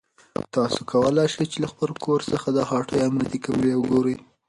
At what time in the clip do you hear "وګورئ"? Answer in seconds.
3.77-4.15